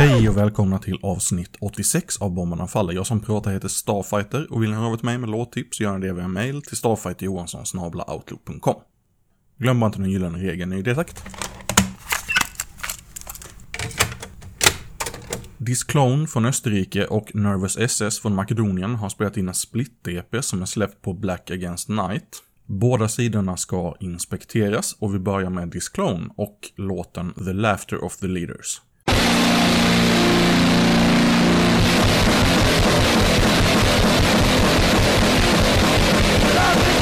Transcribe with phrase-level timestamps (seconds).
[0.00, 2.92] Hej och välkomna till avsnitt 86 av Bomberna Faller.
[2.92, 5.98] Jag som pratar heter Starfighter och vill ni höra av till mig med låttips gör
[5.98, 8.74] ni det via mail till starfighterjohansson.outlook.com.
[9.56, 11.24] Glöm bara inte den gyllene regeln i det takt.
[15.56, 20.66] Disclone från Österrike och Nervous SS från Makedonien har spelat in en split-EP som är
[20.66, 22.42] släppt på Black Against Night.
[22.66, 28.26] Båda sidorna ska inspekteras och vi börjar med Disclone och låten The Laughter of the
[28.26, 28.80] Leaders.
[36.58, 36.97] Stop it!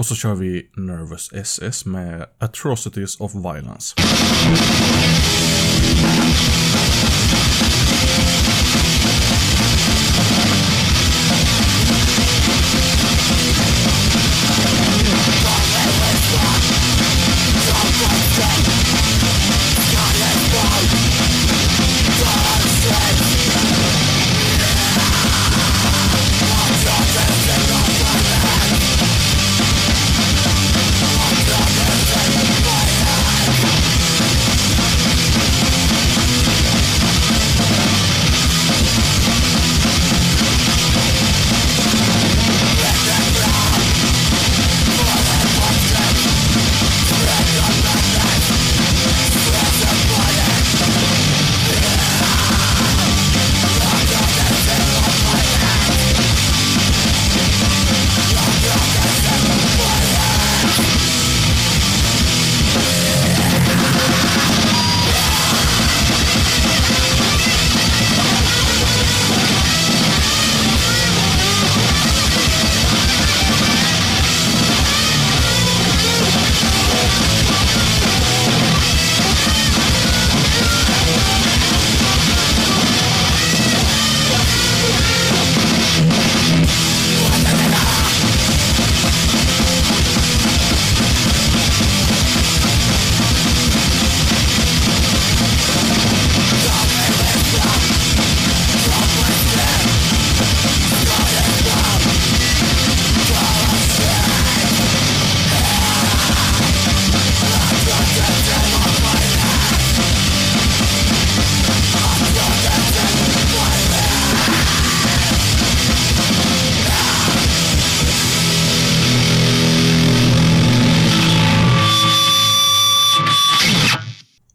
[0.00, 3.94] Och så kör vi Nervous SS med Atrocities of Violence.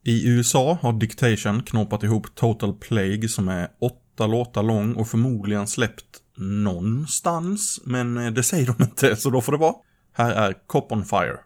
[0.08, 5.68] I USA har Dictation knåpat ihop Total Plague som är åtta låtar lång och förmodligen
[5.68, 6.06] släppt
[6.38, 9.76] någonstans, men eh, det säger de inte, så då får det vara.
[10.14, 11.38] Här är Cop on Fire.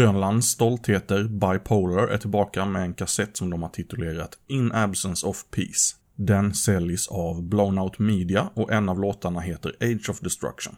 [0.00, 5.44] Grönlands stoltheter Bipolar är tillbaka med en kassett som de har titulerat In Absence of
[5.50, 5.96] Peace.
[6.16, 10.76] Den säljs av Blown Out Media och en av låtarna heter Age of Destruction.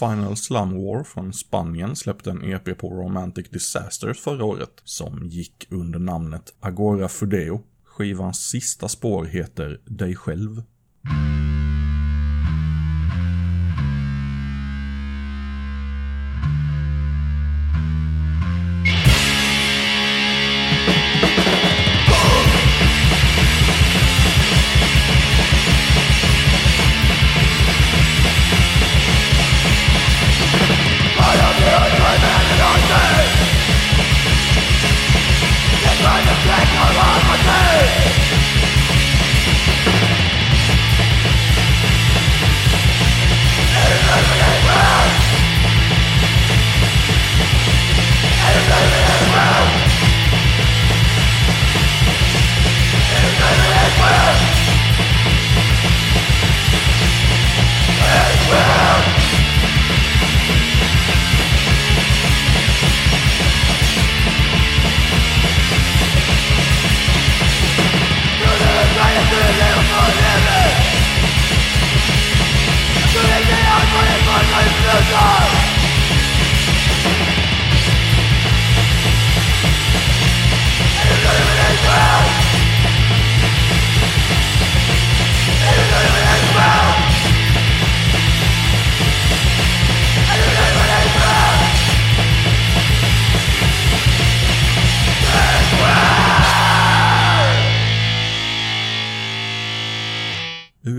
[0.00, 5.66] Final Slum War från Spanien släppte en EP på Romantic Disasters förra året som gick
[5.70, 7.62] under namnet Agora Fudeo.
[7.84, 10.62] Skivans sista spår heter Dig själv.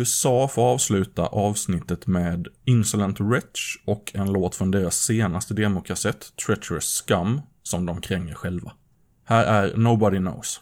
[0.02, 6.86] USA får avsluta avsnittet med Insolent Wretch och en låt från deras senaste demokassett, Treacherous
[6.86, 8.72] Scum, som de kränger själva.
[9.26, 10.62] Här är Nobody Knows.